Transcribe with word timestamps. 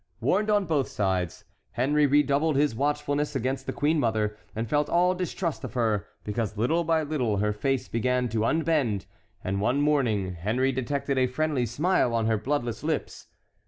Warned 0.19 0.49
on 0.49 0.65
both 0.65 0.87
sides, 0.87 1.45
Henry 1.73 2.07
redoubled 2.07 2.55
his 2.55 2.73
watchfulness 2.73 3.35
against 3.35 3.67
the 3.67 3.71
queen 3.71 3.99
mother 3.99 4.35
and 4.55 4.67
felt 4.67 4.89
all 4.89 5.13
distrust 5.13 5.63
of 5.63 5.75
her 5.75 6.07
because 6.23 6.57
little 6.57 6.83
by 6.83 7.03
little 7.03 7.37
her 7.37 7.53
face 7.53 7.87
began 7.87 8.27
to 8.29 8.43
unbend, 8.43 9.05
and 9.43 9.61
one 9.61 9.79
morning 9.79 10.33
Henry 10.33 10.71
detected 10.71 11.19
a 11.19 11.27
friendly 11.27 11.67
smile 11.67 12.15
on 12.15 12.25
her 12.25 12.37
bloodless 12.39 12.83
lips. 12.83 13.27